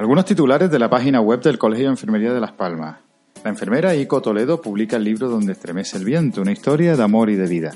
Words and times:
Algunos 0.00 0.24
titulares 0.24 0.70
de 0.70 0.78
la 0.78 0.88
página 0.88 1.20
web 1.20 1.42
del 1.42 1.58
Colegio 1.58 1.84
de 1.84 1.90
Enfermería 1.90 2.32
de 2.32 2.40
Las 2.40 2.52
Palmas. 2.52 3.00
La 3.44 3.50
enfermera 3.50 3.94
Ico 3.94 4.22
Toledo 4.22 4.62
publica 4.62 4.96
el 4.96 5.04
libro 5.04 5.28
Donde 5.28 5.52
estremece 5.52 5.98
el 5.98 6.06
viento, 6.06 6.40
una 6.40 6.52
historia 6.52 6.96
de 6.96 7.02
amor 7.02 7.28
y 7.28 7.34
de 7.34 7.46
vida. 7.46 7.74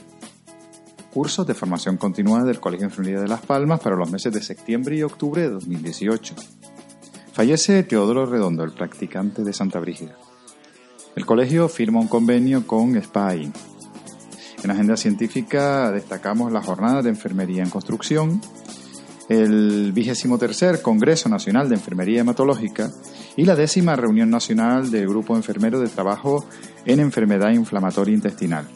Cursos 1.12 1.46
de 1.46 1.52
formación 1.52 1.98
continuada 1.98 2.44
del 2.44 2.60
Colegio 2.60 2.86
de 2.86 2.92
Enfermería 2.92 3.20
de 3.20 3.28
Las 3.28 3.42
Palmas 3.42 3.80
para 3.80 3.96
los 3.96 4.10
meses 4.10 4.32
de 4.32 4.40
septiembre 4.40 4.96
y 4.96 5.02
octubre 5.02 5.42
de 5.42 5.50
2018. 5.50 6.34
Fallece 7.34 7.82
Teodoro 7.82 8.24
Redondo, 8.24 8.64
el 8.64 8.72
practicante 8.72 9.42
de 9.42 9.52
Santa 9.52 9.78
Brígida. 9.78 10.16
El 11.16 11.26
colegio 11.26 11.68
firma 11.68 12.00
un 12.00 12.08
convenio 12.08 12.66
con 12.66 12.98
SPAI. 12.98 13.52
En 14.62 14.70
agenda 14.70 14.96
científica 14.96 15.92
destacamos 15.92 16.50
la 16.52 16.62
jornada 16.62 17.02
de 17.02 17.10
enfermería 17.10 17.62
en 17.62 17.68
construcción, 17.68 18.40
el 19.28 19.92
vigésimo 19.92 20.38
tercer 20.38 20.82
Congreso 20.82 21.28
Nacional 21.28 21.68
de 21.68 21.76
Enfermería 21.76 22.20
Hematológica 22.20 22.90
y 23.36 23.44
la 23.44 23.56
décima 23.56 23.96
reunión 23.96 24.30
nacional 24.30 24.90
del 24.90 25.08
Grupo 25.08 25.36
Enfermero 25.36 25.80
de 25.80 25.88
Trabajo 25.88 26.46
en 26.84 27.00
Enfermedad 27.00 27.50
Inflamatoria 27.50 28.14
Intestinal. 28.14 28.66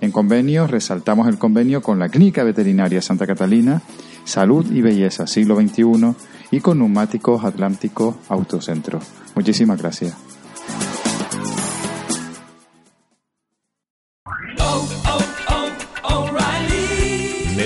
En 0.00 0.12
convenio 0.12 0.66
resaltamos 0.66 1.28
el 1.28 1.38
convenio 1.38 1.82
con 1.82 1.98
la 1.98 2.08
Clínica 2.08 2.44
Veterinaria 2.44 3.02
Santa 3.02 3.26
Catalina, 3.26 3.82
Salud 4.24 4.70
y 4.70 4.80
Belleza 4.80 5.26
Siglo 5.26 5.56
XXI 5.56 6.14
y 6.50 6.60
con 6.60 6.78
Neumáticos 6.78 7.44
Atlánticos 7.44 8.16
Autocentro. 8.28 9.00
Muchísimas 9.34 9.80
gracias. 9.80 10.27